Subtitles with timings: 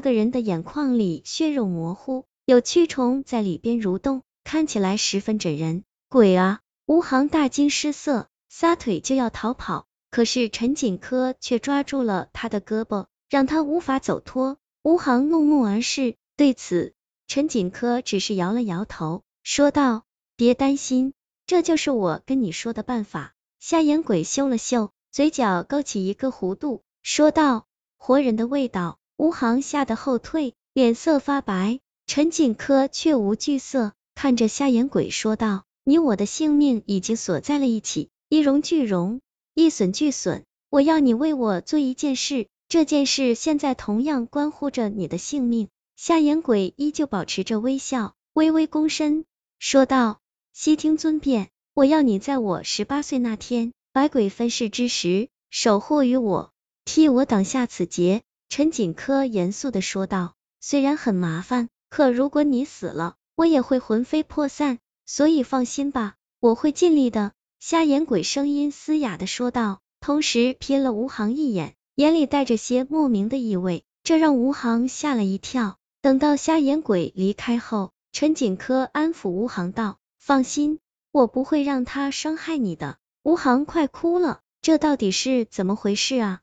[0.00, 5.84] 个人的眼眶里血肉模糊，有蛆虫在里边蠕动，看起来十分瘆人。
[6.08, 6.60] 鬼啊！
[6.86, 14.58] 吴航大惊失色，撒腿就要逃跑，可是陈锦科却抓住了他的胳膊，让他无法走脱。
[14.82, 16.94] 吴航怒目而视，对此
[17.28, 20.04] 陈锦科只是摇了摇头，说道
[20.36, 21.12] ：“别担心，
[21.46, 27.66] 这就是我跟你说的办法。”瞎眼鬼嗅了嗅，嘴角勾起一个弧度，说道
[27.98, 31.80] ：“活人的味道。”吴航吓得后退，脸色发白。
[32.06, 39.20] 陈锦科却无惧色，看着瞎眼鬼说道：“你我的性命已经锁在了一起，一荣俱荣，
[39.52, 40.46] 一损俱损。
[40.70, 49.26] 我要你为我做一件事，这件事现在同样关乎着你的性命。”瞎眼鬼依旧保持着微笑，微微躬身
[49.58, 50.18] 说道
[50.54, 51.50] ：“悉听尊便。
[51.74, 56.54] 我要你在我十八岁那天，百鬼分世之时，守护于我，
[56.86, 75.78] 替我挡下此劫。”陈锦科严肃的说道：“虽然很麻烦，可如果你死了，我也会魂飞魄散，所以放心吧，我会尽力的。”瞎眼鬼声音嘶哑的说道，同时瞥了吴航一眼，眼里带着些莫名的意味，这让吴航吓了一跳。
[76.02, 80.80] 等到瞎眼鬼离开后，陈锦科安抚吴航道：“放心，
[81.12, 86.40] 我不会让他伤害你的。”吴航快哭了，这到底是怎么回事啊？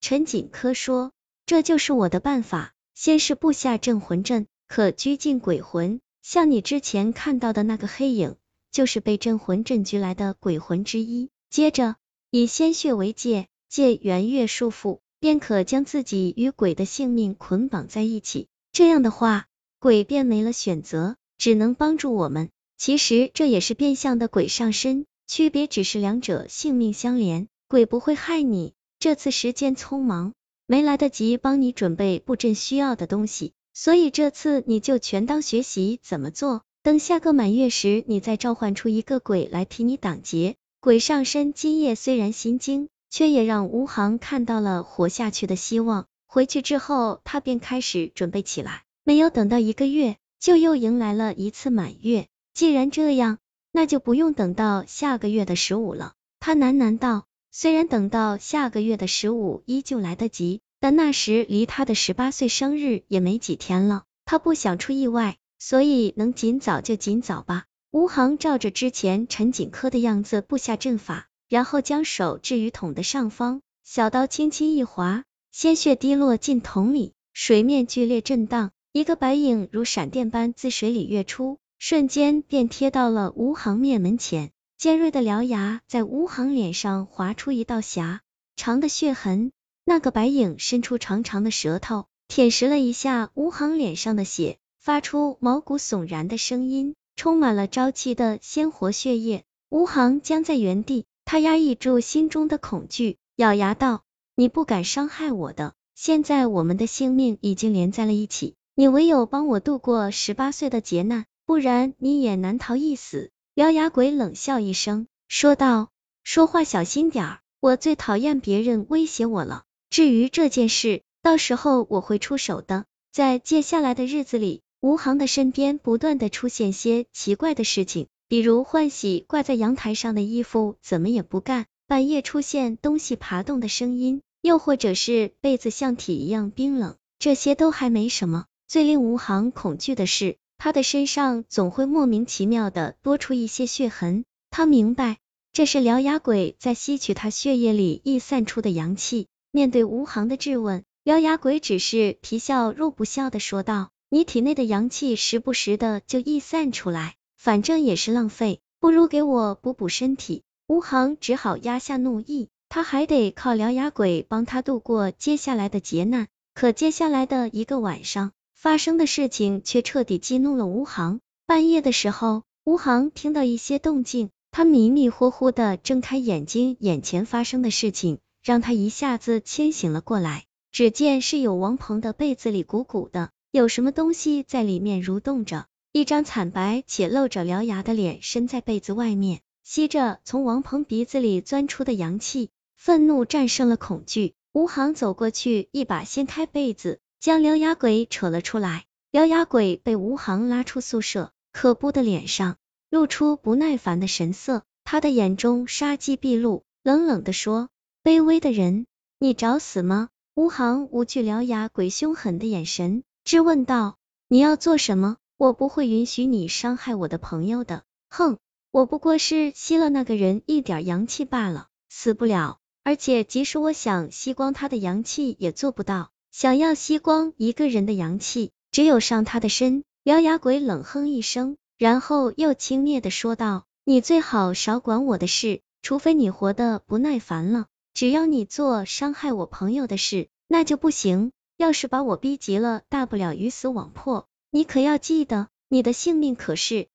[0.00, 1.12] 陈锦科说。
[1.50, 8.36] 这就是我的办法，先是布下镇魂阵，可拘禁鬼魂，像你之前看到的那个黑影，
[8.70, 11.28] 就是被镇魂阵拘来的鬼魂之一。
[11.50, 11.96] 接着
[12.30, 18.46] 以鲜血为界，借圆月束缚，便可将自己与鬼的性命捆绑在一起。
[18.70, 19.46] 这样的话，
[19.80, 22.50] 鬼便没了选择，只能帮助我们。
[22.78, 28.72] 其实这也是变相的鬼上身，区别只是两者性命相连，鬼不会害你。
[29.00, 30.32] 这次时间匆忙。
[30.70, 36.62] 没来得及帮你准备布阵需要的东西，所以这次你就全当学习怎么做。
[36.84, 40.54] 等下个满月时，你再召唤出一个鬼来替你挡劫。
[40.78, 46.06] 鬼上身，今夜虽然心惊，却也让吴航看到了活下去的希望。
[46.28, 48.84] 回去之后，他便开始准备起来。
[49.02, 52.28] 没有等到一个月，就又迎来了一次满月。
[52.54, 53.38] 既然这样，
[53.72, 56.12] 那就不用等到下个月的十五了。
[56.38, 57.24] 他喃喃道。
[57.52, 64.04] 虽然等到下个月的十五依旧来得及，但那时离他的十八岁生日也没几天了。
[64.24, 67.64] 他不想出意外，所以能尽早就尽早吧。
[67.90, 84.52] 吴航照着之前陈锦科的样子布下阵法，然后将手置于桶的上方，小刀轻轻一划，鲜血滴落进桶里，水面剧烈震荡，一个白影如闪电般自水里跃出，瞬间便贴到了吴航面门前。
[84.80, 88.22] 尖锐的獠牙在吴航脸上划出一道狭
[88.56, 89.52] 长的血痕，
[89.84, 99.44] 那个白影伸出长长的舌头，舔食了一下吴航脸上的血，发出毛骨悚然的声音，充满了朝气的鲜活血液。
[99.68, 104.04] 吴航僵在原地，他压抑住心中的恐惧，咬牙道
[104.34, 115.90] ：“你不敢伤害我的，现在我们的性命已经连在了一起，你唯有帮我度过十八岁的劫难，不然你也难逃一死。”獠牙鬼冷笑一声，说道
[116.22, 119.64] ：“说话小心点儿，我最讨厌别人威胁我了。
[119.90, 136.94] 至于这件事，到时候我会出手的。”在接下来的日子里，吴航的身边不断的出现些奇怪的事情，比如换洗挂在阳台上的衣服怎么也不干，半夜出现东西爬动的声音，又或者是被子像铁一样冰冷。
[137.18, 140.36] 这些都还没什么，最令吴航恐惧的是。
[140.62, 145.16] 他的身上总会莫名其妙的多出一些血痕，他明白
[145.54, 149.26] 这是獠牙鬼在吸取他血液里溢散出的阳气。
[149.50, 166.28] 面对吴航的质问，獠牙鬼只是皮笑肉不笑的说道：“你体内的阳气时不时的就溢散出来，反正也是浪费，不如给我补补身体。”吴航只好压下怒意，他还得靠獠牙鬼帮他度过接下来的劫难。
[166.52, 168.32] 可接下来的一个晚上。
[168.60, 171.20] 发生的事情却彻底激怒了吴航。
[171.46, 180.44] 半夜的时候，吴航听到一些动静，他迷迷糊糊的睁开眼睛，眼前发生的事情让他一下子清醒了过来。
[180.72, 185.64] 只见是有王鹏的被子里鼓鼓的，有什么东西在里面蠕动着。
[185.92, 192.50] 一张惨白且露着獠牙的脸伸在被子外面，吸着从王鹏鼻子里钻出的阳气。
[192.76, 197.00] 愤怒战胜了恐惧，吴航走过去，一把掀开被子。
[197.20, 202.56] 将獠牙鬼扯了出来，獠牙鬼被吴航拉出宿舍，可怖的脸上
[202.88, 207.68] 露出不耐烦的神色，他的眼中杀机毕露，冷冷的说
[208.02, 208.86] ：“卑微的人，
[209.18, 215.18] 你找死吗？”吴航无惧獠牙鬼凶狠的眼神，质问道：“你要做什么？
[215.36, 218.38] 我不会允许你伤害我的朋友的。”哼，
[218.70, 222.56] 我不过是吸了那个人一点阳气罢了，死不了。
[222.82, 226.10] 而且即使我想吸光他的阳气，也做不到。
[226.32, 229.84] 想要吸光一个人的阳气，只有上他的身。
[230.04, 237.66] 獠牙鬼冷哼一声，然后又轻蔑的说道：“你最好少管我的事，除非你活得不耐烦了。
[237.92, 241.32] 只要你做伤害我朋友的事，那就不行。
[241.56, 244.26] 要是把我逼急了，大不了鱼死网破。
[244.50, 246.88] 你可要记得，你的性命可是